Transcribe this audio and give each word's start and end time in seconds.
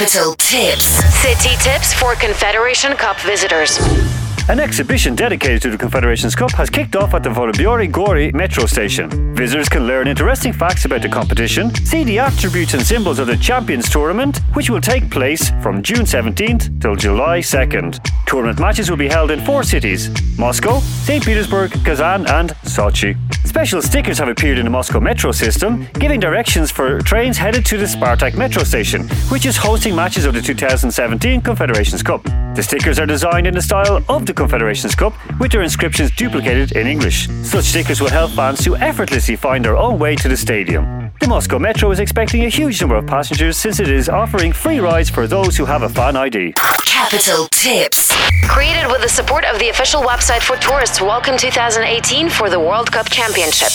Capital 0.00 0.34
Tips. 0.36 0.86
City 1.20 1.56
tips 1.62 1.92
for 1.92 2.14
Confederation 2.14 2.94
Cup 2.94 3.20
visitors. 3.20 3.78
An 4.48 4.58
exhibition 4.58 5.14
dedicated 5.14 5.60
to 5.60 5.68
the 5.68 5.76
Confederations 5.76 6.34
Cup 6.34 6.52
has 6.52 6.70
kicked 6.70 6.96
off 6.96 7.12
at 7.12 7.22
the 7.22 7.28
Vorobyovy 7.28 7.92
Gory 7.92 8.32
metro 8.32 8.64
station. 8.64 9.34
Visitors 9.34 9.68
can 9.68 9.86
learn 9.86 10.08
interesting 10.08 10.54
facts 10.54 10.86
about 10.86 11.02
the 11.02 11.08
competition, 11.10 11.74
see 11.84 12.02
the 12.02 12.18
attributes 12.18 12.72
and 12.72 12.82
symbols 12.82 13.18
of 13.18 13.26
the 13.26 13.36
Champions 13.36 13.90
Tournament, 13.90 14.38
which 14.54 14.70
will 14.70 14.80
take 14.80 15.10
place 15.10 15.50
from 15.62 15.82
June 15.82 16.06
17th 16.06 16.80
till 16.80 16.96
July 16.96 17.40
2nd. 17.40 18.00
Tournament 18.24 18.58
matches 18.58 18.88
will 18.88 18.96
be 18.96 19.08
held 19.08 19.30
in 19.30 19.44
four 19.44 19.62
cities 19.62 20.08
Moscow, 20.38 20.78
St. 20.78 21.22
Petersburg, 21.22 21.72
Kazan, 21.84 22.26
and 22.30 22.52
Sochi. 22.64 23.18
Special 23.50 23.82
stickers 23.82 24.16
have 24.18 24.28
appeared 24.28 24.58
in 24.58 24.64
the 24.64 24.70
Moscow 24.70 25.00
metro 25.00 25.32
system, 25.32 25.84
giving 25.94 26.20
directions 26.20 26.70
for 26.70 27.00
trains 27.00 27.36
headed 27.36 27.66
to 27.66 27.76
the 27.76 27.84
Spartak 27.84 28.36
metro 28.36 28.62
station, 28.62 29.08
which 29.28 29.44
is 29.44 29.56
hosting 29.56 29.92
matches 29.96 30.24
of 30.24 30.34
the 30.34 30.40
2017 30.40 31.40
Confederations 31.40 32.00
Cup. 32.00 32.22
The 32.54 32.62
stickers 32.62 33.00
are 33.00 33.06
designed 33.06 33.48
in 33.48 33.54
the 33.54 33.60
style 33.60 34.04
of 34.08 34.24
the 34.24 34.32
Confederations 34.32 34.94
Cup, 34.94 35.14
with 35.40 35.50
their 35.50 35.62
inscriptions 35.62 36.12
duplicated 36.12 36.76
in 36.76 36.86
English. 36.86 37.26
Such 37.42 37.64
stickers 37.64 38.00
will 38.00 38.08
help 38.08 38.30
fans 38.30 38.62
to 38.62 38.76
effortlessly 38.76 39.34
find 39.34 39.64
their 39.64 39.76
own 39.76 39.98
way 39.98 40.14
to 40.14 40.28
the 40.28 40.36
stadium. 40.36 41.10
The 41.20 41.26
Moscow 41.26 41.58
Metro 41.58 41.90
is 41.90 41.98
expecting 41.98 42.44
a 42.44 42.48
huge 42.48 42.80
number 42.80 42.94
of 42.94 43.08
passengers 43.08 43.56
since 43.56 43.80
it 43.80 43.88
is 43.88 44.08
offering 44.08 44.52
free 44.52 44.78
rides 44.78 45.10
for 45.10 45.26
those 45.26 45.56
who 45.56 45.64
have 45.64 45.82
a 45.82 45.88
fan 45.88 46.14
ID. 46.14 46.54
Capital 47.00 47.48
Tips. 47.50 48.12
Created 48.46 48.86
with 48.88 49.00
the 49.00 49.08
support 49.08 49.46
of 49.46 49.58
the 49.58 49.70
official 49.70 50.02
website 50.02 50.42
for 50.42 50.56
tourists, 50.56 51.00
welcome 51.00 51.38
2018 51.38 52.28
for 52.28 52.50
the 52.50 52.60
World 52.60 52.92
Cup 52.92 53.08
Championship. 53.08 53.70